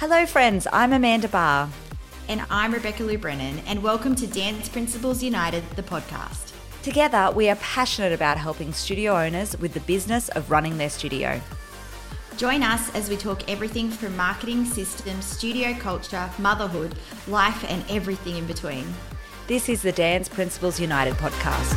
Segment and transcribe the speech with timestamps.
[0.00, 0.68] Hello, friends.
[0.72, 1.68] I'm Amanda Barr.
[2.28, 6.52] And I'm Rebecca Lou Brennan, and welcome to Dance Principals United, the podcast.
[6.84, 11.40] Together, we are passionate about helping studio owners with the business of running their studio.
[12.36, 16.94] Join us as we talk everything from marketing systems, studio culture, motherhood,
[17.26, 18.86] life, and everything in between.
[19.48, 21.74] This is the Dance Principals United podcast.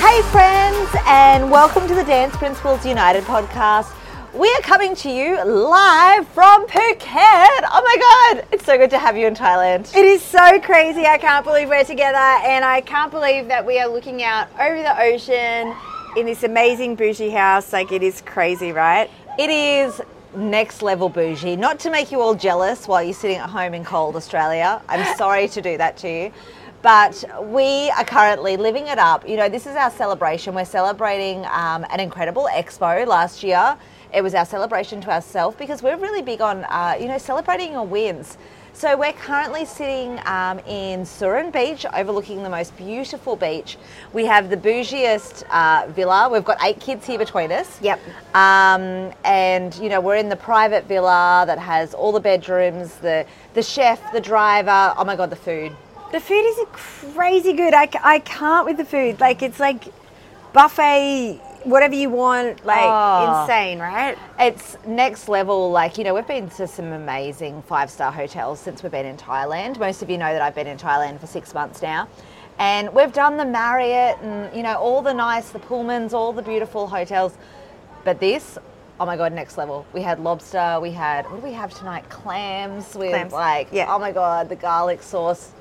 [0.00, 3.94] Hey, friends, and welcome to the Dance Principals United podcast.
[4.34, 7.02] We are coming to you live from Phuket.
[7.02, 9.92] Oh my God, it's so good to have you in Thailand.
[9.92, 11.04] It is so crazy.
[11.04, 14.80] I can't believe we're together, and I can't believe that we are looking out over
[14.82, 15.74] the ocean
[16.16, 17.72] in this amazing bougie house.
[17.72, 19.10] Like, it is crazy, right?
[19.36, 20.00] It is
[20.36, 21.56] next level bougie.
[21.56, 24.80] Not to make you all jealous while you're sitting at home in cold Australia.
[24.88, 26.32] I'm sorry to do that to you.
[26.82, 29.28] But we are currently living it up.
[29.28, 30.54] You know, this is our celebration.
[30.54, 33.76] We're celebrating um, an incredible expo last year
[34.12, 37.72] it was our celebration to ourselves because we're really big on, uh, you know, celebrating
[37.72, 38.36] your wins.
[38.72, 43.76] So we're currently sitting um, in Surin Beach, overlooking the most beautiful beach.
[44.12, 46.30] We have the bougiest uh, villa.
[46.30, 47.80] We've got eight kids here between us.
[47.82, 48.00] Yep.
[48.34, 53.26] Um, and you know we're in the private villa that has all the bedrooms, the
[53.54, 54.94] the chef, the driver.
[54.96, 55.76] Oh my god, the food.
[56.12, 57.74] The food is crazy good.
[57.74, 59.20] I, I can't with the food.
[59.20, 59.84] Like it's like
[60.52, 64.16] buffet whatever you want, like oh, insane, right?
[64.38, 65.70] It's next level.
[65.70, 69.16] Like, you know, we've been to some amazing five star hotels since we've been in
[69.16, 69.78] Thailand.
[69.78, 72.08] Most of you know that I've been in Thailand for six months now.
[72.58, 76.42] And we've done the Marriott and, you know, all the nice, the Pullmans, all the
[76.42, 77.32] beautiful hotels.
[78.04, 78.58] But this,
[78.98, 79.86] oh my God, next level.
[79.94, 82.08] We had lobster, we had, what do we have tonight?
[82.10, 83.32] Clams with Clams.
[83.32, 83.86] like, yeah.
[83.88, 85.52] oh my God, the garlic sauce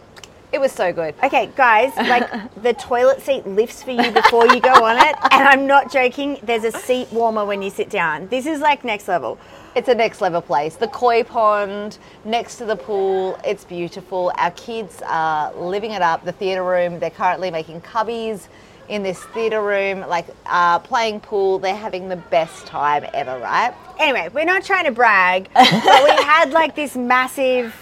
[0.51, 1.13] it was so good.
[1.23, 2.27] Okay, guys, like
[2.63, 5.15] the toilet seat lifts for you before you go on it.
[5.31, 8.27] And I'm not joking, there's a seat warmer when you sit down.
[8.29, 9.37] This is like next level.
[9.75, 10.75] It's a next level place.
[10.75, 14.31] The koi pond next to the pool, it's beautiful.
[14.37, 16.25] Our kids are living it up.
[16.25, 18.47] The theatre room, they're currently making cubbies
[18.87, 21.59] in this theatre room, like uh, playing pool.
[21.59, 23.73] They're having the best time ever, right?
[23.99, 27.75] Anyway, we're not trying to brag, but we had like this massive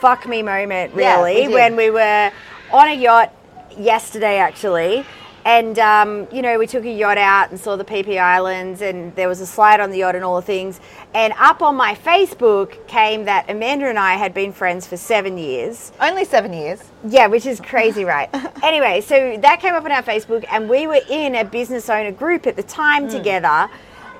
[0.00, 2.32] fuck me moment, really, yeah, we when we were
[2.72, 3.32] on a yacht
[3.76, 5.04] yesterday, actually.
[5.44, 9.14] And, um, you know, we took a yacht out and saw the PP Islands, and
[9.16, 10.80] there was a slide on the yacht and all the things.
[11.14, 15.38] And up on my Facebook came that Amanda and I had been friends for seven
[15.38, 15.92] years.
[15.98, 16.82] Only seven years.
[17.08, 18.28] Yeah, which is crazy, right?
[18.62, 22.12] anyway, so that came up on our Facebook, and we were in a business owner
[22.12, 23.10] group at the time mm.
[23.10, 23.70] together.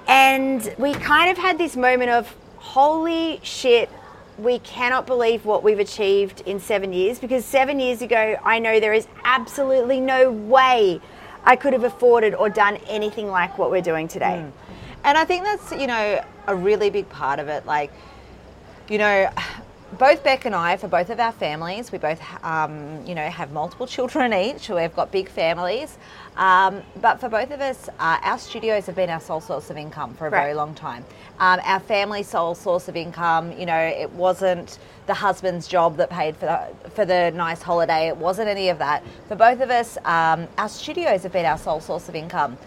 [0.08, 3.90] And we kind of had this moment of, holy shit,
[4.40, 8.80] we cannot believe what we've achieved in seven years because seven years ago, I know
[8.80, 11.00] there is absolutely no way
[11.44, 14.44] I could have afforded or done anything like what we're doing today.
[14.44, 14.52] Mm.
[15.04, 17.66] And I think that's, you know, a really big part of it.
[17.66, 17.90] Like,
[18.88, 19.30] you know,
[19.98, 23.52] both Bec and I, for both of our families, we both, um, you know, have
[23.52, 24.68] multiple children each.
[24.68, 25.96] We've got big families.
[26.36, 29.76] Um, but for both of us, uh, our studios have been our sole source of
[29.76, 30.42] income for a right.
[30.42, 31.04] very long time.
[31.40, 36.10] Um, our family sole source of income, you know, it wasn't the husband's job that
[36.10, 38.08] paid for the, for the nice holiday.
[38.08, 39.02] It wasn't any of that.
[39.26, 42.58] For both of us, um, our studios have been our sole source of income.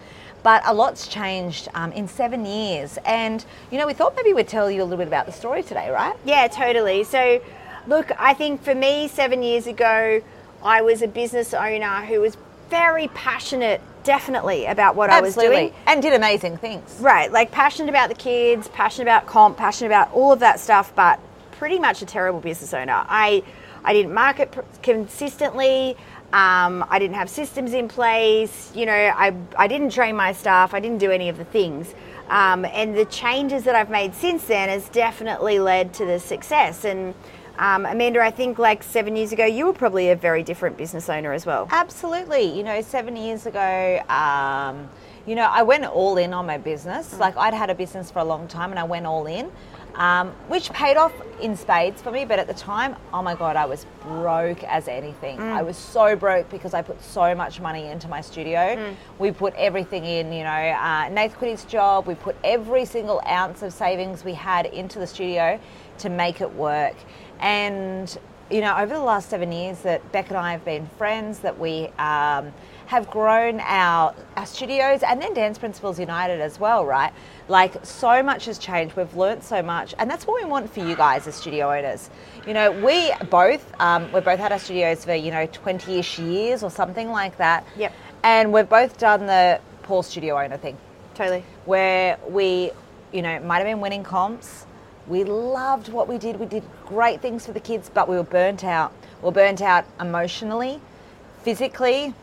[0.42, 2.98] But a lot's changed um, in seven years.
[3.06, 5.62] And, you know, we thought maybe we'd tell you a little bit about the story
[5.62, 6.16] today, right?
[6.24, 7.04] Yeah, totally.
[7.04, 7.40] So,
[7.86, 10.20] look, I think for me, seven years ago,
[10.64, 12.36] I was a business owner who was
[12.70, 15.46] very passionate definitely about what Absolutely.
[15.46, 16.96] I was doing and did amazing things.
[17.00, 20.94] Right, like passionate about the kids, passionate about comp, passionate about all of that stuff,
[20.94, 21.18] but
[21.52, 23.04] pretty much a terrible business owner.
[23.08, 23.42] I
[23.84, 25.96] I didn't market consistently.
[26.32, 28.72] Um, I didn't have systems in place.
[28.74, 30.74] You know, I, I didn't train my staff.
[30.74, 31.94] I didn't do any of the things.
[32.28, 36.84] Um, and the changes that I've made since then has definitely led to the success.
[36.84, 37.14] And
[37.58, 41.08] um, Amanda, I think like seven years ago, you were probably a very different business
[41.08, 41.68] owner as well.
[41.70, 42.56] Absolutely.
[42.56, 44.88] You know, seven years ago, um,
[45.26, 47.14] you know, I went all in on my business.
[47.14, 47.20] Mm.
[47.20, 49.50] Like I'd had a business for a long time and I went all in
[49.96, 52.24] um, which paid off in spades for me.
[52.24, 55.38] But at the time, oh my God, I was broke as anything.
[55.38, 55.52] Mm.
[55.52, 58.76] I was so broke because I put so much money into my studio.
[58.76, 58.96] Mm.
[59.18, 62.06] We put everything in, you know, uh, Nath quit his job.
[62.06, 65.60] We put every single ounce of savings we had into the studio
[65.98, 66.96] to make it work.
[67.44, 68.18] And,
[68.50, 71.58] you know, over the last seven years that Bec and I have been friends, that
[71.58, 72.52] we, um,
[72.86, 77.12] have grown our, our studios and then Dance Principals United as well, right?
[77.48, 78.96] Like so much has changed.
[78.96, 82.10] We've learned so much, and that's what we want for you guys as studio owners.
[82.46, 86.62] You know, we both um, we've both had our studios for you know twenty-ish years
[86.62, 87.66] or something like that.
[87.76, 87.92] Yep.
[88.22, 90.76] And we've both done the poor studio owner thing.
[91.14, 91.44] Totally.
[91.64, 92.70] Where we
[93.14, 94.66] you know, might have been winning comps.
[95.06, 96.40] We loved what we did.
[96.40, 98.92] We did great things for the kids, but we were burnt out.
[99.22, 100.80] We are burnt out emotionally,
[101.42, 102.14] physically,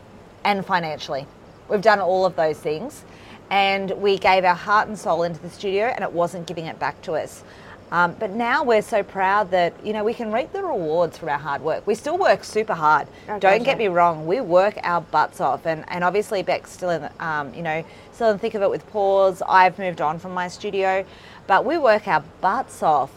[0.43, 1.27] and financially.
[1.69, 3.05] We've done all of those things.
[3.51, 6.79] And we gave our heart and soul into the studio, and it wasn't giving it
[6.79, 7.43] back to us.
[7.91, 11.27] Um, but now we're so proud that you know we can reap the rewards from
[11.29, 11.85] our hard work.
[11.85, 13.07] We still work super hard.
[13.27, 13.63] Oh, Don't gotcha.
[13.65, 14.25] get me wrong.
[14.25, 17.83] We work our butts off, and, and obviously Bec's still in um, you know
[18.13, 19.41] still in the thick of it with pause.
[19.47, 21.03] I've moved on from my studio,
[21.47, 23.11] but we work our butts off.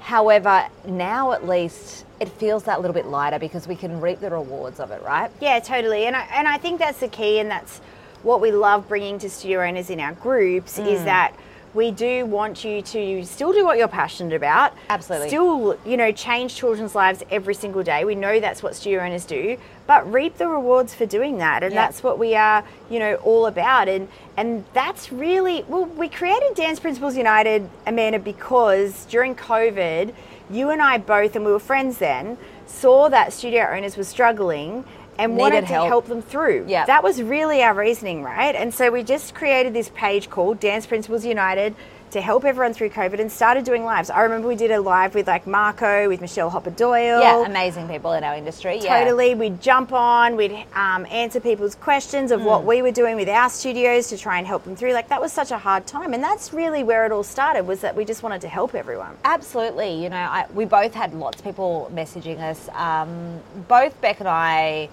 [0.00, 4.30] However, now at least it feels that little bit lighter because we can reap the
[4.30, 5.30] rewards of it, right?
[5.40, 6.06] Yeah, totally.
[6.06, 7.80] And I, and I think that's the key, and that's
[8.22, 10.86] what we love bringing to studio owners in our groups Mm.
[10.88, 11.32] is that
[11.74, 14.72] we do want you to still do what you're passionate about.
[14.88, 15.28] Absolutely.
[15.28, 18.04] Still, you know, change children's lives every single day.
[18.04, 21.62] We know that's what studio owners do, but reap the rewards for doing that.
[21.62, 21.84] And Yeah.
[21.86, 23.88] that's what we are, you know, all about.
[23.88, 30.12] And and that's really well, we created Dance Principals United, Amanda, because during COVID,
[30.50, 34.84] you and I both, and we were friends then, saw that studio owners were struggling
[35.18, 35.88] and Needed wanted to help.
[35.88, 36.66] help them through.
[36.68, 36.86] Yeah.
[36.86, 38.54] That was really our reasoning, right?
[38.54, 41.74] And so we just created this page called Dance Principals United
[42.12, 44.08] to help everyone through COVID and started doing lives.
[44.08, 47.20] I remember we did a live with like Marco, with Michelle Hopper Doyle.
[47.20, 48.78] Yeah, amazing people in our industry.
[48.80, 49.00] Yeah.
[49.04, 49.34] Totally.
[49.34, 52.46] We'd jump on, we'd um, answer people's questions of Hmm.
[52.46, 54.94] what we were doing with our studios to try and help them through.
[54.94, 56.14] Like that was such a hard time.
[56.14, 59.14] And that's really where it all started was that we just wanted to help everyone.
[59.26, 60.02] Absolutely.
[60.02, 62.70] You know, I, we both had lots of people messaging us.
[62.72, 63.38] Um,
[63.68, 64.88] both Bec and I,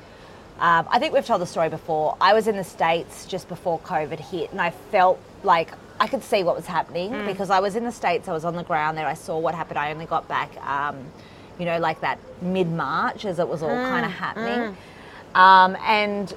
[0.59, 2.15] um, I think we've told the story before.
[2.21, 6.23] I was in the States just before COVID hit, and I felt like I could
[6.23, 8.97] see what was happening because I was in the States, I was on the ground
[8.97, 9.79] there, I saw what happened.
[9.79, 10.97] I only got back, um,
[11.59, 14.77] you know, like that mid March as it was all kind of happening.
[15.35, 16.33] Um, and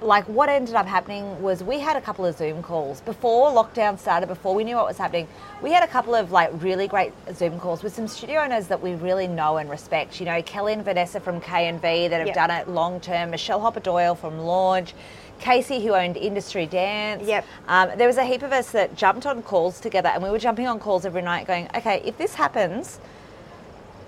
[0.00, 3.98] like what ended up happening was we had a couple of Zoom calls before lockdown
[3.98, 5.26] started, before we knew what was happening.
[5.60, 8.80] We had a couple of like really great Zoom calls with some studio owners that
[8.80, 10.20] we really know and respect.
[10.20, 12.34] You know, Kelly and Vanessa from K and V that have Yep.
[12.36, 14.94] done it long term, Michelle Hopper Doyle from Launch.
[15.40, 17.22] Casey, who owned Industry Dance.
[17.24, 17.44] Yep.
[17.68, 20.38] Um, there was a heap of us that jumped on calls together, and we were
[20.38, 22.98] jumping on calls every night, going, "Okay, if this happens,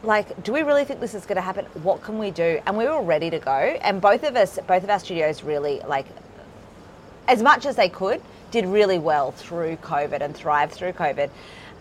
[0.03, 1.67] like, do we really think this is going to happen?
[1.83, 2.61] What can we do?
[2.67, 3.51] And we were ready to go.
[3.53, 6.07] And both of us, both of our studios really, like,
[7.29, 11.31] as much as they could, did really well through COVID and thrived through COVID.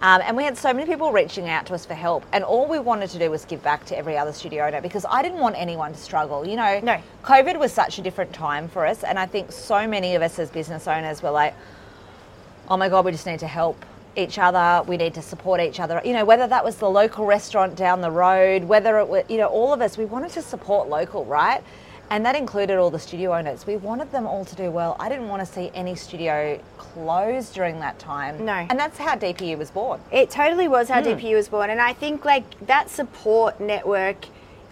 [0.01, 2.25] Um, and we had so many people reaching out to us for help.
[2.31, 5.05] And all we wanted to do was give back to every other studio owner because
[5.09, 6.45] I didn't want anyone to struggle.
[6.45, 7.01] You know, No.
[7.23, 9.03] COVID was such a different time for us.
[9.03, 11.53] And I think so many of us as business owners were like,
[12.69, 13.83] oh my God, we just need to help
[14.15, 14.83] each other.
[14.87, 16.01] We need to support each other.
[16.03, 19.37] You know, whether that was the local restaurant down the road, whether it was, you
[19.37, 21.63] know, all of us, we wanted to support local, right?
[22.11, 23.67] And that included all the studio owners.
[23.67, 24.95] We wanted them all to do well.
[24.99, 28.43] I didn't want to see any studio close during that time.
[28.43, 28.53] No.
[28.53, 30.01] And that's how DPU was born.
[30.11, 31.09] It totally was how hmm.
[31.09, 31.69] DPU was born.
[31.69, 34.25] And I think like that support network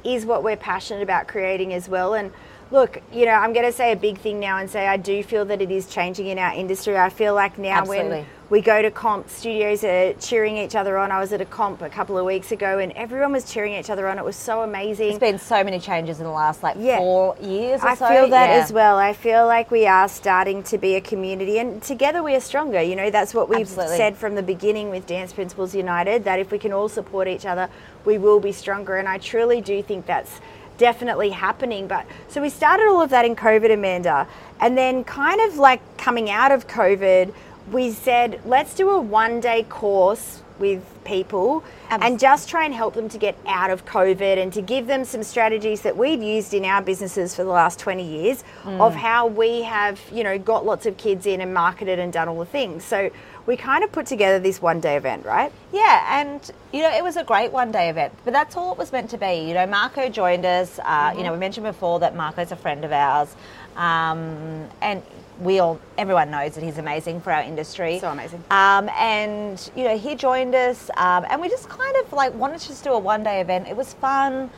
[0.04, 2.16] is what we're passionate about creating as well.
[2.16, 2.32] And
[2.72, 5.22] look, you know, I'm going to say a big thing now and say I do
[5.22, 6.98] feel that it is changing in our industry.
[6.98, 8.10] I feel like now Absolutely.
[8.10, 11.12] when we go to comp, studios are cheering each other on.
[11.12, 13.90] I was at a comp a couple of weeks ago and everyone was cheering each
[13.90, 14.18] other on.
[14.18, 15.10] It was so amazing.
[15.10, 16.98] There's been so many changes in the last like Yeah.
[16.98, 18.08] four years or I so.
[18.08, 18.64] feel that Yeah.
[18.64, 18.98] as well.
[18.98, 22.82] I feel like we are starting to be a community, and together we are stronger.
[22.82, 23.98] You know, that's what we've Absolutely.
[23.98, 27.46] said from the beginning with Dance Principals United that if we can all support each
[27.46, 27.68] other,
[28.06, 28.96] we will be stronger.
[28.96, 30.40] And I truly do think that's
[30.78, 31.88] definitely happening.
[31.88, 34.28] But so we started all of that in COVID, Amanda,
[34.62, 37.34] and then kind of like coming out of COVID,
[37.72, 42.74] we said, let's do a one day course with people Abs- and just try and
[42.74, 46.22] help them to get out of COVID and to give them some strategies that we've
[46.22, 48.96] used in our businesses for the last 20 years of mm.
[48.96, 52.40] how we have, you know, got lots of kids in and marketed and done all
[52.40, 52.84] the things.
[52.84, 53.12] So
[53.48, 55.52] we kind of put together this one day event, right?
[55.72, 58.78] Yeah, and you know, it was a great one day event, but that's all it
[58.78, 59.48] was meant to be.
[59.48, 60.80] You know, Marco joined us.
[60.84, 63.36] Uh, You know, we mentioned before that Marco's a friend of ours,
[63.78, 65.02] um, and
[65.40, 68.00] we all, everyone knows that he's amazing for our industry.
[68.00, 68.44] So amazing.
[68.52, 72.60] Um, and you know, he joined us, um, and we just kind of like wanted
[72.60, 73.68] to just do a one day event.
[73.68, 74.50] It was fun,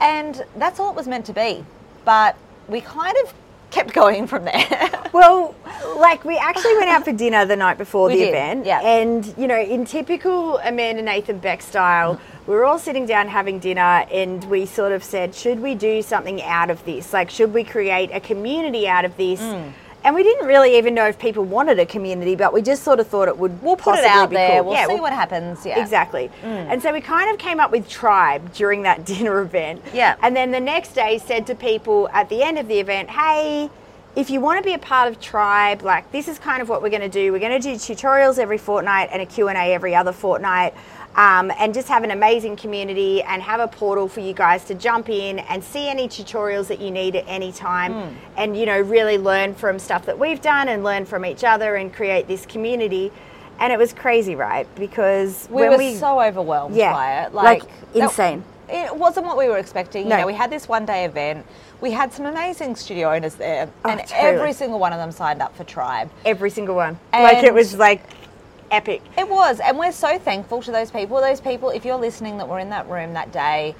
[0.00, 1.64] and that's all it was meant to be.
[2.04, 2.36] But
[2.68, 3.32] we kind of
[3.72, 4.90] kept going from there.
[5.12, 5.54] Well,
[5.98, 8.80] like we actually went out for dinner the night before We the did, event, yeah.
[8.80, 13.58] and you know, in typical Amanda Nathan Bec style, we were all sitting down having
[13.58, 17.12] dinner, and we sort of said, should we do something out of this?
[17.12, 19.38] Like, should we create a community out of this?
[19.40, 19.72] Mm.
[20.04, 22.98] And we didn't really even know if people wanted a community, but we just sort
[22.98, 23.62] of thought it would.
[23.62, 24.56] we'll put it out there.
[24.60, 24.64] cool.
[24.70, 25.64] We'll yeah, see we'll- what happens.
[25.64, 25.80] Yeah.
[25.80, 26.30] Exactly.
[26.42, 26.72] Mm.
[26.72, 29.82] And so we kind of came up with tribe during that dinner event.
[29.94, 30.16] Yeah.
[30.22, 33.70] And then the next day said to people at the end of the event, hey,
[34.14, 36.82] if you want to be a part of tribe like this is kind of what
[36.82, 39.94] we're going to do we're going to do tutorials every fortnight and a q&a every
[39.94, 40.74] other fortnight
[41.14, 44.74] um, and just have an amazing community and have a portal for you guys to
[44.74, 48.14] jump in and see any tutorials that you need at any time Hmm.
[48.36, 51.76] and you know really learn from stuff that we've done and learn from each other
[51.76, 53.10] and create this community
[53.60, 57.34] and it was crazy right because we were we so overwhelmed Yeah, by it.
[57.34, 58.44] like, that- insane.
[58.72, 60.08] It wasn't what we were expecting.
[60.08, 60.16] No.
[60.16, 61.46] You know, we had this one day event.
[61.80, 64.18] We had some amazing studio owners there, Oh, and totally.
[64.20, 66.10] every single one of them signed up for Tribe.
[66.24, 68.02] every single one like it was like
[68.70, 71.20] epic It was, and we're so thankful to those people.
[71.20, 73.74] Those people, if you're listening, that were in that room that day.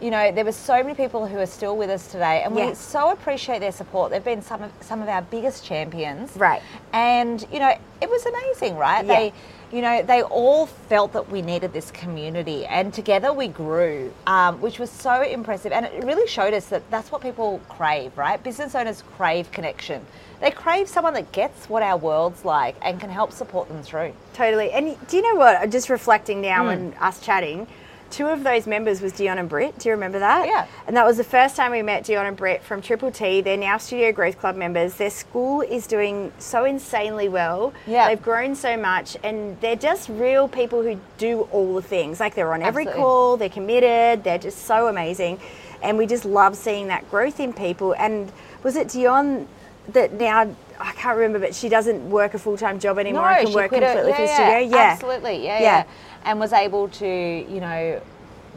[0.00, 2.74] You know, there were so many people who are still with us today, and we
[2.74, 4.10] so appreciate their support.
[4.10, 6.60] They've been some of some of our biggest champions, Right.
[6.92, 9.04] And you know, it was amazing, right?
[9.06, 9.14] Yeah.
[9.14, 9.32] They,
[9.72, 14.60] you know, they all felt that we needed this community, and together we grew, um,
[14.60, 15.72] which was so impressive.
[15.72, 18.42] And it really showed us that that's what people crave, right?
[18.42, 20.04] Business owners crave connection.
[20.40, 24.12] They crave someone that gets what our world's like and can help support them through.
[24.34, 24.70] Totally.
[24.70, 25.70] And do you know what?
[25.70, 26.68] Just reflecting now Hmm.
[26.70, 27.66] and us chatting,
[28.10, 29.78] two of those members was Dion and Britt.
[29.78, 30.46] Do you remember that?
[30.46, 30.66] Yeah.
[30.86, 33.40] And that was the first time we met Dion and Britt from Triple T.
[33.40, 34.94] They're now Studio Growth Club members.
[34.94, 37.72] Their school is doing so insanely well.
[37.86, 38.08] Yeah.
[38.08, 42.20] They've grown so much and they're just real people who do all the things.
[42.20, 43.02] Like they're on every Absolutely.
[43.02, 45.40] call, they're committed, they're just so amazing.
[45.82, 47.94] And we just love seeing that growth in people.
[47.94, 48.32] And
[48.62, 49.46] was it Dion
[49.88, 53.46] that now I can't remember, but she doesn't work a full time job anymore and
[53.46, 54.76] can work completely yeah, for yeah, studio.
[54.76, 55.60] Yeah, absolutely, yeah, Yeah.
[55.60, 55.84] yeah,
[56.26, 58.02] and was able to, you know,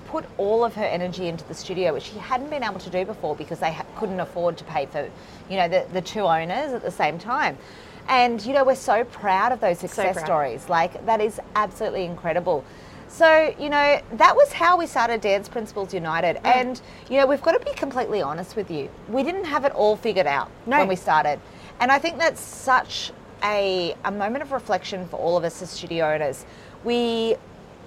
[0.07, 3.05] put all of her energy into the studio, which she hadn't been able to do
[3.05, 5.07] before because they ha- couldn't afford to pay for,
[5.49, 7.57] you know, the, the two owners at the same time.
[8.07, 10.25] And you know, we're so proud of those success proud.
[10.25, 10.67] stories.
[10.67, 12.65] Like that is absolutely incredible.
[13.07, 16.37] So, you know, that was how we started Dance Principals United.
[16.37, 16.55] Mm.
[16.55, 18.89] And, you know, we've got to be completely honest with you.
[19.09, 20.77] We didn't have it all figured out No.
[20.77, 21.39] when we started.
[21.79, 23.11] And I think that's such
[23.43, 26.45] a, a moment of reflection for all of us as studio owners.
[26.83, 27.35] We,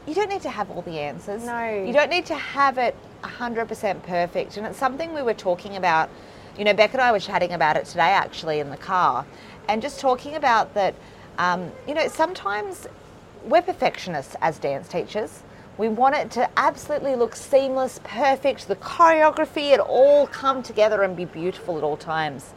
[0.06, 1.44] you don't need to have all the answers.
[1.44, 1.84] No.
[1.84, 4.56] You don't need to have it 100% perfect.
[4.56, 6.10] And it's something we were talking about.
[6.58, 9.24] You know, Bec and I were chatting about it today actually in the car
[9.68, 10.94] and just talking about that,
[11.38, 12.86] um, you know, sometimes
[13.44, 15.42] we're perfectionists as dance teachers.
[15.78, 21.16] We want it to absolutely look seamless, perfect, the choreography, it all come together and
[21.16, 22.52] be beautiful at all times.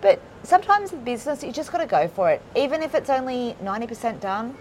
[0.00, 2.42] But sometimes in business, you just got to go for it.
[2.56, 4.56] Even if it's only 90% done,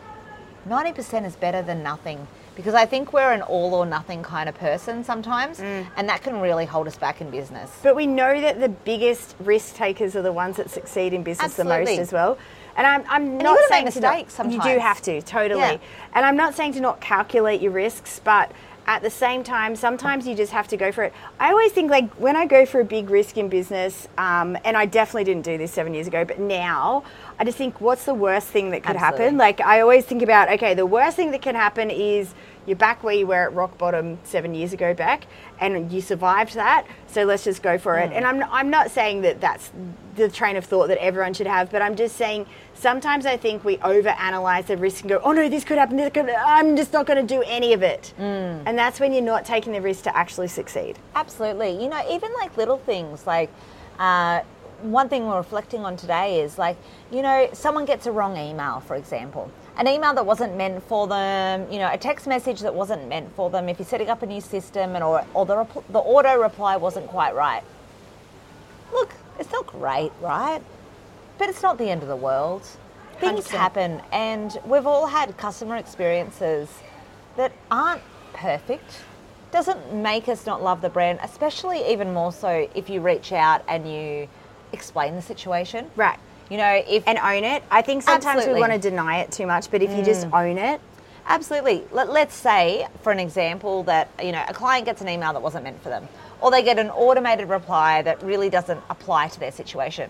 [0.68, 2.28] 90% is better than nothing.
[2.56, 5.86] Because I think we're an all or nothing kind of person sometimes, mm.
[5.96, 7.72] and that can really hold us back in business.
[7.84, 11.54] But we know that the biggest risk takers are the ones that succeed in business
[11.54, 12.38] the most as well.
[12.76, 15.62] And I'm, I'm not saying to not- mistakes You do have to, totally.
[15.62, 15.78] Yeah.
[16.14, 18.52] And I'm not saying to not calculate your risks, but
[18.88, 21.14] at the same time, sometimes you just have to go for it.
[21.40, 24.78] I always think like when I go for a big risk in business, um, and
[24.78, 27.04] I definitely didn't do this seven years ago, but now
[27.38, 29.26] I just think, what's the worst thing that could Absolutely.
[29.26, 29.38] happen?
[29.38, 32.34] Like I always think about, okay, the worst thing that can happen is
[32.66, 35.26] you're back where you were at rock bottom seven years ago back,
[35.60, 36.86] and you survived that.
[37.08, 38.12] So let's just go for it.
[38.12, 39.72] And I'm I'm not saying that that's
[40.16, 42.46] the train of thought that everyone should have, but I'm just saying
[42.78, 45.98] sometimes I think we overanalyze the risk and go, oh no, this could happen.
[45.98, 46.30] This could.
[46.30, 48.14] I'm just not going to do any of it.
[48.18, 50.98] And that's when you're not taking the risk to actually succeed.
[51.16, 51.72] Absolutely.
[51.82, 53.50] You know, even like little things like
[54.00, 54.42] uh,
[54.82, 56.78] one thing we're reflecting on today is like,
[57.12, 59.52] you know, someone gets a wrong email, for example.
[59.78, 63.36] An email that wasn't meant for them, you know, a text message that wasn't meant
[63.36, 63.70] for them.
[63.70, 66.78] If you're setting up a new system and or, or the, repl- the auto reply
[66.78, 67.64] wasn't quite right.
[68.92, 70.62] Look, it's not great, right?
[71.38, 72.64] But it's not the end of the world.
[73.20, 73.50] Things 100%.
[73.50, 76.70] happen, and we've all had customer experiences
[77.36, 78.02] that aren't
[78.34, 79.02] perfect.
[79.52, 83.64] Doesn't make us not love the brand, especially even more so if you reach out
[83.68, 84.28] and you
[84.72, 85.90] explain the situation.
[85.96, 86.20] Right.
[86.50, 87.64] You know, if And own it.
[87.72, 88.54] I think sometimes Absolutely.
[88.54, 90.40] we want to deny it too much, but if you just mm.
[90.40, 90.80] own it,
[91.28, 91.84] Absolutely.
[91.92, 95.42] Let, let's say, for an example, that you know a client gets an email that
[95.42, 96.08] wasn't meant for them,
[96.42, 100.10] or they get an automated reply that really doesn't apply to their situation.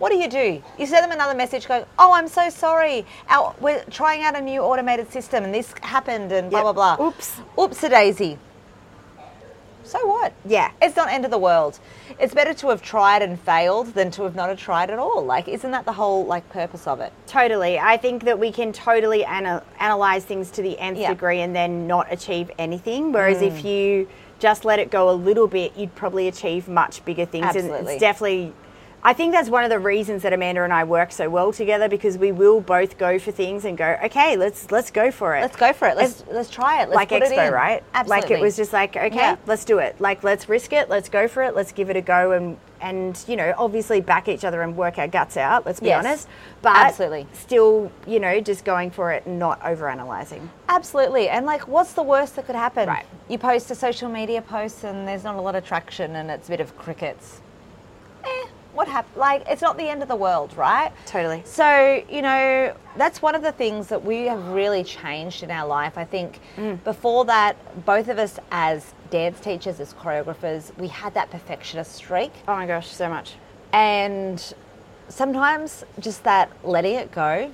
[0.00, 0.62] What do you do?
[0.78, 3.04] You send them another message going, "Oh, I'm so sorry.
[3.28, 6.74] Our, we're trying out a new automated system, and this happened, and blah Yep.
[6.74, 7.40] blah blah." Oops.
[7.58, 8.38] Oops, a daisy.
[9.84, 10.32] So what?
[10.46, 10.70] Yeah.
[10.80, 11.80] It's not end of the world.
[12.18, 15.22] It's better to have tried and failed than to have not tried at all.
[15.24, 17.12] Like, isn't that the whole like purpose of it?
[17.26, 17.78] Totally.
[17.78, 21.08] I think that we can totally ana- analyze things to the nth Yeah.
[21.08, 23.12] degree and then not achieve anything.
[23.12, 23.64] Whereas if mm.
[23.64, 27.46] you just let it go a little bit, you'd probably achieve much bigger things.
[27.46, 27.92] And Absolutely.
[27.94, 28.52] it's definitely
[29.02, 31.88] I think that's one of the reasons that Amanda and I work so well together
[31.88, 35.40] because we will both go for things and go, okay, let's let's go for it.
[35.40, 35.96] Let's go for it.
[35.96, 36.90] Let's let's try it.
[36.90, 37.52] Let's like it Expo, in.
[37.54, 37.82] right?
[37.94, 38.22] Absolutely.
[38.28, 39.36] Like it was just like, okay, Yeah.
[39.46, 39.98] let's do it.
[40.00, 40.90] Like let's risk it.
[40.90, 41.54] Let's go for it.
[41.56, 44.98] Let's give it a go and and you know obviously back each other and work
[44.98, 45.64] our guts out.
[45.64, 46.04] Let's be Yes.
[46.04, 46.28] honest,
[46.60, 47.26] but Absolutely.
[47.32, 50.46] still you know just going for it and not overanalyzing.
[50.68, 51.30] Absolutely.
[51.30, 52.86] And like, what's the worst that could happen?
[52.86, 53.06] Right.
[53.30, 56.48] You post a social media post and there's not a lot of traction and it's
[56.48, 57.40] a bit of crickets.
[58.80, 59.16] What happened?
[59.18, 60.90] Like, it's not the end of the world, right?
[61.04, 61.42] Totally.
[61.44, 65.66] So, you know, that's one of the things that we have really changed in our
[65.68, 65.98] life.
[65.98, 66.82] I think Mm.
[66.82, 72.32] before that, both of us as dance teachers, as choreographers, we had that perfectionist streak.
[72.48, 73.34] Oh my gosh, so much.
[73.74, 74.42] And
[75.10, 77.50] sometimes just that letting it go,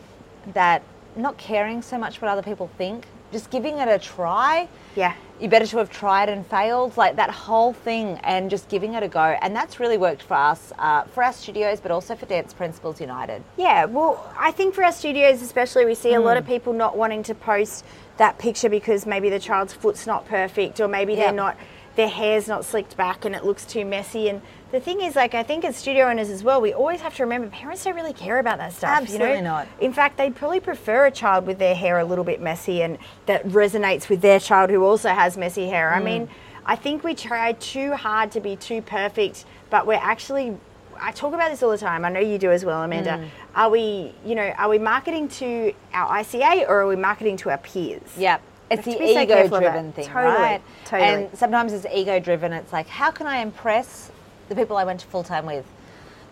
[0.54, 0.82] that
[1.16, 4.68] not caring so much what other people think, just giving it a try.
[4.94, 5.14] Yeah.
[5.38, 9.02] You better to have tried and failed, like that whole thing, and just giving it
[9.02, 9.20] a go.
[9.42, 13.00] And that's really worked for us, uh, for our studios, but also for Dance Principals
[13.02, 13.42] United.
[13.58, 16.96] Yeah, well, I think for our studios, especially, we see a lot of people not
[16.96, 17.84] wanting to post
[18.16, 21.22] that picture because maybe the child's foot's not perfect, or maybe Yep.
[21.22, 21.56] they're not,
[21.96, 24.28] their hair's not slicked back and it looks too messy.
[24.28, 27.16] And the thing is, like, I think as studio owners as well, we always have
[27.16, 29.00] to remember parents don't really care about that stuff.
[29.00, 29.50] you Absolutely know?
[29.50, 29.68] not.
[29.80, 32.98] In fact, they'd probably prefer a child with their hair a little bit messy and
[33.26, 35.92] that resonates with their child who also has messy hair.
[35.92, 36.04] I mm.
[36.04, 36.28] mean,
[36.66, 40.56] I think we try too hard to be too perfect, but we're actually
[41.00, 42.06] I talk about this all the time.
[42.06, 43.10] I know you do as well, Amanda.
[43.10, 43.28] Mm.
[43.54, 47.50] Are we, you know, are we marketing to our ICA or are we marketing to
[47.50, 48.00] our peers?
[48.16, 48.40] Yep.
[48.70, 49.68] It's the to so careful of that.
[49.68, 50.62] ego-driven thing, Totally, right?
[50.84, 51.08] totally.
[51.08, 52.52] And sometimes it's ego-driven.
[52.52, 54.10] It's like, how can I impress
[54.48, 55.64] the people I went to full time with,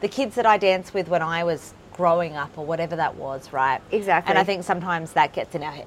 [0.00, 3.52] the kids that I danced with when I was growing up, or whatever that was,
[3.52, 3.80] right?
[3.92, 4.30] Exactly.
[4.30, 5.86] And I think sometimes that gets in our head.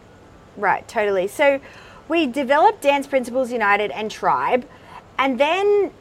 [0.56, 1.28] Right, totally.
[1.28, 1.60] So
[2.08, 4.66] we developed Dance Principals United and Tribe,
[5.20, 5.92] and then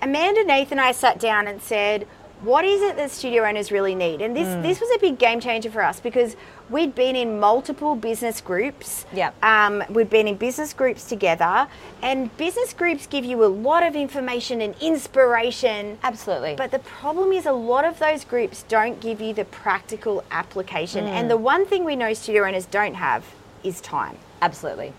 [0.00, 2.06] Amanda, Nathan, and I sat down and said,
[2.42, 4.20] what is it that studio owners really need?
[4.20, 4.84] And this this hmm.
[4.84, 6.36] was a big game changer for us because
[6.68, 9.06] we'd been in multiple business groups.
[9.14, 9.42] Yep.
[9.42, 11.66] Um, we'd been in business groups together,
[12.02, 15.98] and business groups give you a lot of information and inspiration.
[16.02, 16.56] Absolutely.
[16.56, 21.06] But the problem is, a lot of those groups don't give you the practical application.
[21.06, 21.28] And hmm.
[21.28, 23.24] the one thing we know studio owners don't have
[23.64, 24.18] is time.
[24.42, 24.92] Absolutely.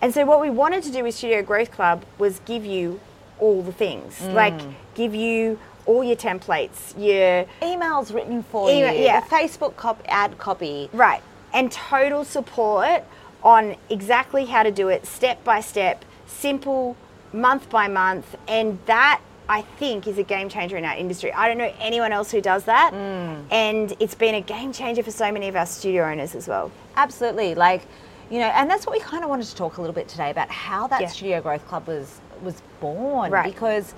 [0.00, 3.00] And so, what we wanted to do with Studio Growth Club was give you
[3.40, 4.32] all the things, hmm.
[4.32, 4.60] like
[4.94, 9.04] give you all your templates, your Emails written for Email- you.
[9.04, 9.20] yeah.
[9.22, 10.88] Facebook cop- ad copy.
[10.92, 11.22] right,
[11.52, 13.02] and total support
[13.42, 16.94] on exactly how to do it, step by step, simple,
[17.32, 19.20] month by month, and that.
[19.50, 21.32] I think is a game changer in our industry.
[21.32, 23.42] I don't know anyone else who does that, mm.
[23.50, 26.70] and it's been a game changer for so many of our studio owners as well.
[26.96, 27.54] Absolutely.
[27.54, 27.86] Like,
[28.30, 30.30] you know, and that's what we kind of wanted to talk a little bit today
[30.30, 31.06] about how that Yeah.
[31.06, 33.30] Studio Growth Club was was born.
[33.30, 33.50] Right.
[33.50, 33.94] Because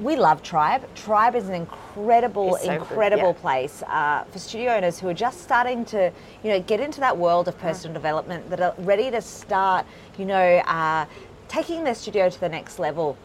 [0.00, 0.82] we love Tribe.
[0.94, 3.40] Tribe is an incredible, so good, incredible yeah.
[3.40, 7.16] place uh, for studio owners who are just starting to, you know, get into that
[7.16, 11.06] world of personal development, that are ready to start, you know, uh,
[11.48, 13.16] taking their studio to the next level.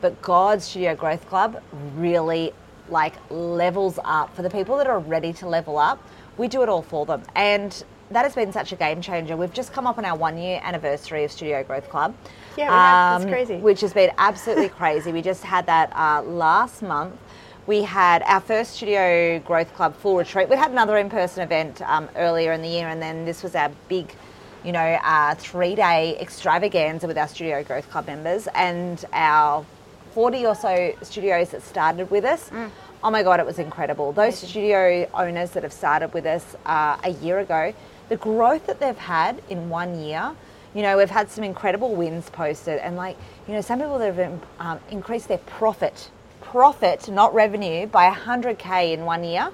[0.00, 1.62] But God's Studio Growth Club
[1.96, 2.52] really
[2.88, 6.02] like levels up for the people that are ready to level up.
[6.36, 9.36] We do it all for them, and that has been such a game changer.
[9.36, 12.14] We've just come up on our one year anniversary of Studio Growth Club.
[12.54, 13.20] Um, Yeah, we have.
[13.20, 13.56] That's crazy.
[13.62, 15.12] Which has been absolutely crazy.
[15.12, 17.14] We just had that uh, last month.
[17.66, 20.48] We had our first Studio Growth Club full retreat.
[20.50, 23.54] We had another in person event um, earlier in the year, and then this was
[23.54, 24.14] our big,
[24.64, 29.64] you know, uh, three day extravaganza with our Studio Growth Club members and our
[30.12, 32.50] 40 or so studios that started with us.
[33.02, 34.12] Oh my God, it was incredible.
[34.12, 37.72] Those studio owners that have started with us uh, a year ago,
[38.10, 40.32] the growth that they've had in one year,
[40.74, 44.14] you know, we've had some incredible wins posted, and like, you know, some people that
[44.14, 46.10] have um, increased their profit,
[46.40, 49.50] profit, not revenue, by 100K in one year.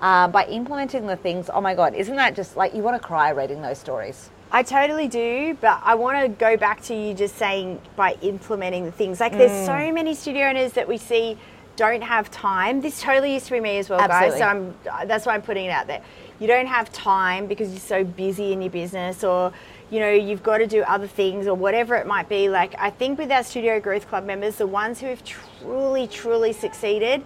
[0.00, 3.06] Uh, by implementing the things, oh my God, isn't that just like you want to
[3.06, 4.28] cry reading those stories?
[4.52, 8.84] I totally do, but I want to go back to you just saying by implementing
[8.84, 9.18] the things.
[9.18, 11.38] Like, there's so many studio owners that we see
[11.76, 12.80] don't have time.
[12.80, 14.32] This totally used to be me as well, guys.
[14.38, 14.74] So I'm,
[15.08, 16.02] that's why I'm putting it out there.
[16.38, 19.52] You don't have time because you're so busy in your business, or
[19.90, 22.48] you know you've got to do other things, or whatever it might be.
[22.48, 26.52] Like, I think with our Studio Growth Club members, the ones who have truly, truly
[26.52, 27.24] succeeded,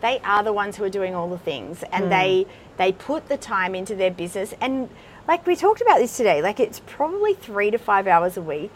[0.00, 2.10] they are the ones who are doing all the things, and hmm.
[2.10, 2.46] they
[2.76, 4.88] they put the time into their business and
[5.28, 8.72] like we talked about this today, like it's probably three to five hours a week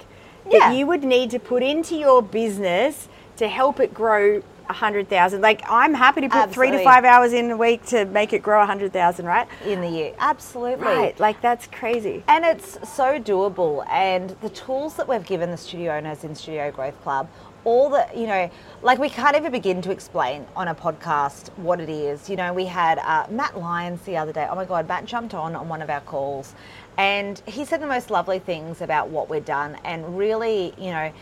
[0.48, 0.58] Yeah.
[0.58, 5.40] that you would need to put into your business to help it grow hundred thousand.
[5.40, 8.42] Like I'm happy to put three to five hours in a week to make it
[8.42, 9.46] grow a hundred thousand, right?
[9.64, 10.84] In the year, absolutely.
[10.84, 11.18] Right.
[11.20, 12.24] Like that's crazy.
[12.28, 13.86] And it's so doable.
[13.88, 17.28] And the tools that we've given the studio owners in Studio Growth Club
[17.64, 18.50] all the, you know,
[18.82, 22.28] like we can't even begin to explain on a podcast what it is.
[22.28, 24.46] You know, we had uh, Matt Lyons the other day.
[24.50, 26.54] Oh my God, Matt jumped on on one of our calls
[26.96, 31.12] and he said the most lovely things about what we've done and really, you know,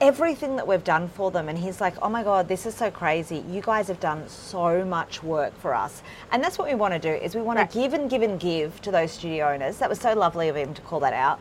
[0.00, 2.90] everything that we've done for them and he's like oh my god this is so
[2.90, 3.44] crazy.
[3.48, 6.02] You guys have done so much work for us.
[6.30, 7.70] And that's what we want to do is we want Right.
[7.70, 9.78] to give and give and give to those studio owners.
[9.78, 11.38] That was so lovely of him to call that out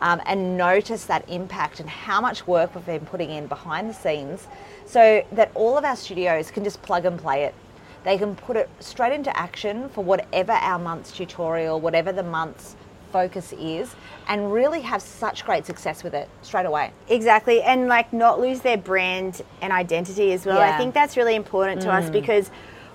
[0.00, 3.94] um, and notice that impact and how much work we've been putting in behind the
[3.94, 4.46] scenes
[4.86, 7.54] so that all of our studios can just plug and play it.
[8.04, 12.76] They can put it straight into action for whatever our month's tutorial whatever the month's
[13.14, 13.94] focus is
[14.26, 18.60] and really have such great success with it straight away Exactly, and like not lose
[18.60, 20.60] their brand and identity as well.
[20.60, 22.50] I think that's really important to us because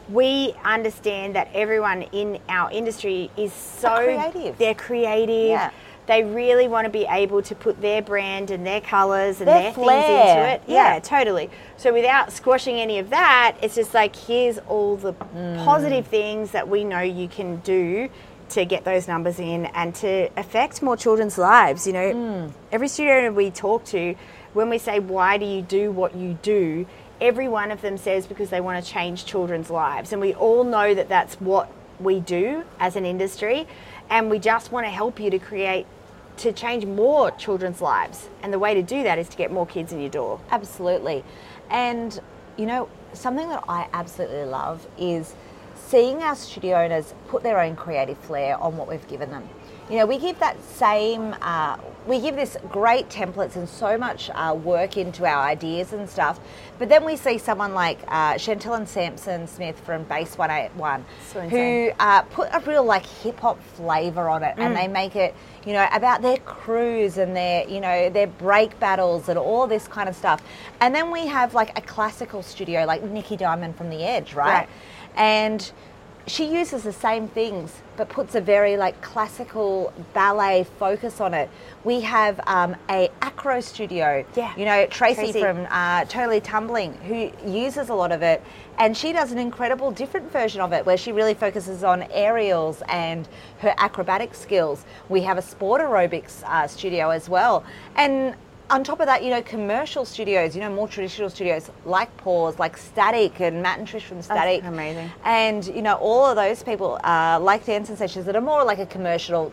[0.10, 4.58] we understand that everyone in our industry is so creative.
[4.58, 5.50] They're creative.
[5.52, 5.72] Yeah.
[6.08, 9.62] They really want to be able to put their brand and their colours and Their
[9.62, 10.62] their, things into it.
[10.68, 10.94] Yeah.
[10.96, 11.00] Yeah.
[11.00, 11.50] totally.
[11.78, 15.64] So without squashing any of that, it's just like here's all the Mm.
[15.64, 18.10] positive things that we know you can do
[18.50, 21.88] to get those numbers in and to affect more children's lives.
[21.88, 22.52] You know, Mm.
[22.72, 24.16] every student we talk to,
[24.54, 26.86] when we say why do you do what you do,
[27.22, 30.64] every one of them says because they want to change children's lives, and we all
[30.64, 33.68] know that that's what we do as an industry,
[34.10, 35.86] and we just want to help you to create.
[36.38, 38.30] To change more children's lives.
[38.42, 40.40] And the way to do that is to get more kids in your door.
[40.52, 41.26] Absolutely.
[41.70, 42.18] And,
[42.56, 45.36] you know, something that I absolutely love is
[45.90, 49.48] seeing our studio owners put their own creative flair on what we've given them.
[49.90, 54.30] You know, we give that same, uh, we give this great templates and so much
[54.36, 56.40] uh, work into our ideas and stuff.
[56.78, 61.42] But then we see someone like uh, Chantel and Sampson Smith from Base 181 So
[61.42, 65.34] who uh, put a real like hip hop flavor on it, and they make it,
[65.66, 69.88] you know, about their crews and their, you know, their break battles and all this
[69.88, 70.44] kind of stuff.
[70.82, 74.60] And then we have like a classical studio like Nikki Diamond from The Edge, right?
[74.60, 74.70] Right.
[75.16, 75.72] And
[76.28, 81.50] she uses the same things but puts a very like classical ballet focus on it.
[81.84, 84.56] We have um, a acro studio, Yeah.
[84.56, 85.42] you know, Tracy, Tracy.
[85.42, 88.42] from uh, Totally Tumbling, who uses a lot of it,
[88.78, 92.82] and she does an incredible different version of it where she really focuses on aerials
[92.88, 93.28] and
[93.60, 94.86] her acrobatic skills.
[95.10, 97.66] We have a sport aerobics uh, studio as well,
[97.98, 98.36] and
[98.70, 102.60] on top of that, you know, commercial studios, you know, more traditional studios like Pause,
[102.60, 105.10] like Static, and Matt and Trish from Static, amazing.
[105.26, 108.80] and you know, all of those people uh, like dancing sessions that are more like
[108.80, 109.52] a commercial.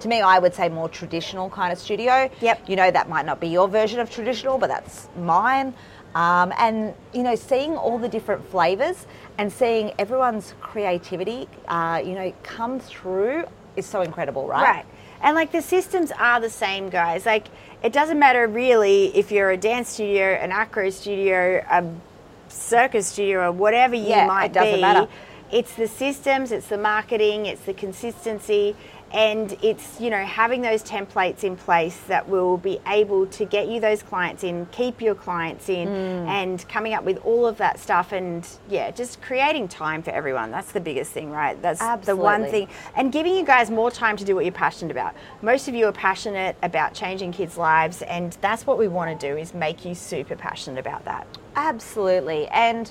[0.00, 2.28] To me, I would say more traditional kind of studio.
[2.40, 2.68] Yep.
[2.68, 5.74] You know, that might not be your version of traditional, but that's mine.
[6.16, 9.06] Um, and you know, seeing all the different flavors
[9.38, 13.44] and seeing everyone's creativity, uh, you know, come through
[13.76, 14.62] is so incredible, right?
[14.62, 14.86] Right.
[15.22, 17.24] And like the systems are the same, guys.
[17.26, 17.46] Like
[17.82, 21.84] it doesn't matter really if you're a dance studio, an acro studio, a
[22.48, 24.80] circus studio, or whatever you Yeah, might it doesn't be.
[24.80, 25.08] matter.
[25.50, 28.74] It's the systems, it's the marketing, it's the consistency,
[29.12, 33.68] and it's you know having those templates in place that will be able to get
[33.68, 36.26] you those clients in, keep your clients in, Mm.
[36.28, 40.50] and coming up with all of that stuff, and yeah, just creating time for everyone.
[40.50, 41.60] That's the biggest thing, right?
[41.60, 44.90] That's the one thing and giving you guys more time to do what you're passionate
[44.92, 45.14] about.
[45.42, 49.28] Most of you are passionate about changing kids' lives, and that's what we want to
[49.28, 51.26] do is make you super passionate about that.
[51.56, 52.48] Absolutely.
[52.48, 52.90] And,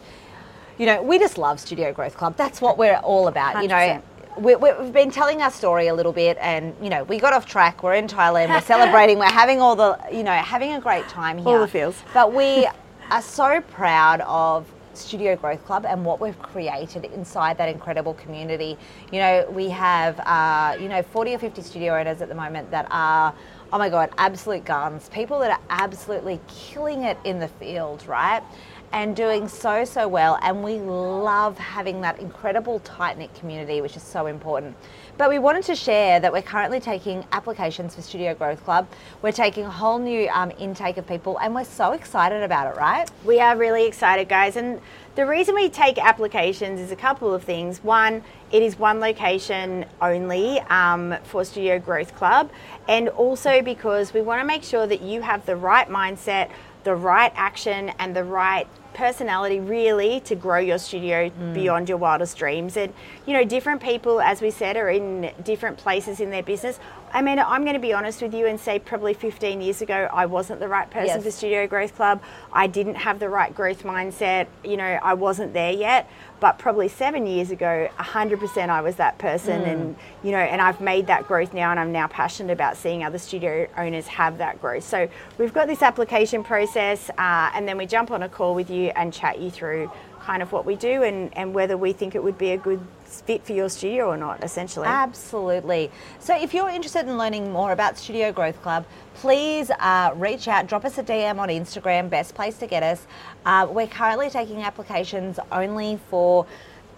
[0.78, 2.36] you know, we just love Studio Growth Club.
[2.38, 3.62] That's what we're all about.
[3.62, 4.02] You know, 100%.
[4.38, 7.46] We, we've been telling our story a little bit and, you know, we got off
[7.46, 7.84] track.
[7.84, 8.50] We're in Thailand.
[8.50, 9.20] We're celebrating.
[9.20, 11.48] We're having all the, you know, having a great time here.
[11.48, 12.02] All the feels.
[12.14, 12.68] But we
[13.10, 18.78] are so proud of Studio Growth Club and what we've created inside that incredible community.
[19.12, 22.72] You know, we have, uh, you know, 40 or 50 studio owners at the moment
[22.72, 23.34] that are,
[23.72, 25.10] oh my God, absolute guns.
[25.10, 28.44] People that are absolutely killing it in the field, right?
[28.94, 30.38] And doing so, so well.
[30.42, 34.76] And we love having that incredible tight knit community, which is so important.
[35.18, 38.88] But we wanted to share that we're currently taking applications for Studio Growth Club.
[39.22, 42.78] We're taking a whole new um, intake of people, and we're so excited about it,
[42.78, 43.10] right?
[43.24, 44.56] We are really excited, guys.
[44.56, 44.82] And
[45.16, 47.84] the reason we take applications is a couple of things.
[47.84, 52.50] One, it is one location only um, for Studio Growth Club,
[52.88, 56.50] and also because we want to make sure that you have the right mindset,
[56.84, 61.54] the right action, and the right personality really to grow your studio hmm.
[61.54, 62.78] beyond your wildest dreams.
[62.78, 62.94] And
[63.26, 66.80] you know different people as we said are in different places in their business
[67.14, 70.10] i mean i'm going to be honest with you and say probably 15 years ago
[70.14, 71.24] i wasn't the right person Yes.
[71.24, 72.22] for studio growth club
[72.54, 76.10] i didn't have the right growth mindset you know i wasn't there yet
[76.42, 79.62] but probably seven years ago, 100% I was that person.
[79.62, 83.04] And, you know, and I've made that growth now and I'm now passionate about seeing
[83.04, 84.84] other studio owners have that growth.
[84.84, 88.72] So we've got this application process uh, and then we jump on a call with
[88.72, 92.16] you and chat you through kind of what we do and, and whether we think
[92.16, 94.88] it would be a good fit for your studio or not, essentially.
[94.88, 95.92] Absolutely.
[96.20, 100.68] So, if you're interested in learning more about Studio Growth Club, please uh, reach out,
[100.68, 103.06] drop us a DM on Instagram, best place to get us.
[103.46, 106.46] Uh, we're currently taking applications only for.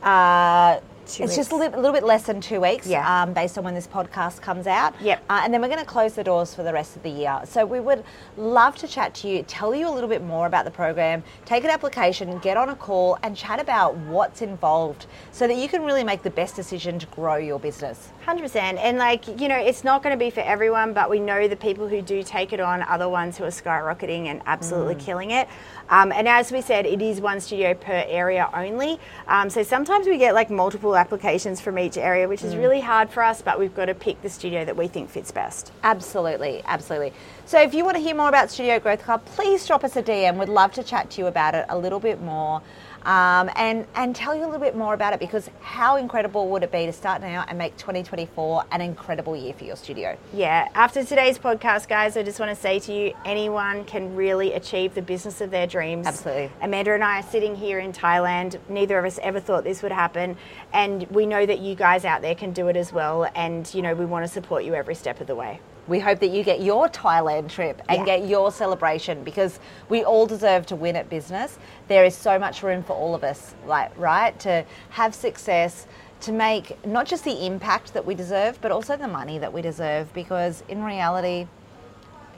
[0.02, 3.24] Uh, Two it's just a little, a little bit less than two weeks, Yeah.
[3.24, 4.94] um, based on when this podcast comes out.
[5.02, 5.24] Yep.
[5.30, 7.42] Uh, and then we're going to close the doors for the rest of the year.
[7.46, 8.04] So we would
[8.38, 11.64] love to chat to you, tell you a little bit more about the program, take
[11.64, 15.84] an application, get on a call, and chat about what's involved so that you can
[15.84, 18.10] really make the best decision to grow your business.
[18.26, 21.20] Hundred percent, and like you know, it's not going to be for everyone, but we
[21.20, 24.42] know the people who do take it on are the ones who are skyrocketing and
[24.46, 25.50] absolutely killing it.
[25.90, 28.98] Um, and as we said, it is one studio per area only.
[29.28, 32.60] Um, so sometimes we get like multiple applications from each area, which is mm.
[32.60, 33.42] really hard for us.
[33.42, 35.72] But we've got to pick the studio that we think fits best.
[35.84, 37.14] Absolutely, absolutely.
[37.46, 40.04] So if you want to hear more about Studio Growth Club, please drop us a
[40.04, 40.38] DM.
[40.38, 42.62] We'd love to chat to you about it a little bit more.
[43.06, 46.64] Um, and and tell you a little bit more about it because how incredible would
[46.64, 50.18] it be to start now and make 2024 an incredible year for your studio?
[50.34, 54.54] Yeah, after today's podcast, guys, I just want to say to you anyone can really
[54.54, 56.08] achieve the business of their dreams.
[56.08, 56.50] Absolutely.
[56.62, 58.60] Amanda and I are sitting here in Thailand.
[58.70, 60.38] Neither of us ever thought this would happen.
[60.72, 63.30] And we know that you guys out there can do it as well.
[63.36, 65.60] And, you know, we want to support you every step of the way.
[65.88, 68.18] We hope that you get your Thailand trip and Yeah.
[68.18, 71.58] get your celebration because we all deserve to win at business.
[71.88, 75.86] There is so much room for all of us, like right, to have success,
[76.22, 79.62] to make not just the impact that we deserve, but also the money that we
[79.62, 81.48] deserve because in reality,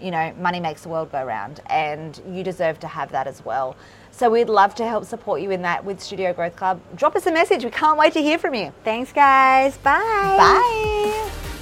[0.01, 3.45] you know, money makes the world go round and you deserve to have that as
[3.45, 3.75] well.
[4.11, 6.81] So we'd love to help support you in that with Studio Growth Club.
[6.95, 7.63] Drop us a message.
[7.63, 8.73] We can't wait to hear from you.
[8.83, 9.77] Thanks, guys.
[9.77, 10.01] Bye.
[10.37, 11.54] Bye.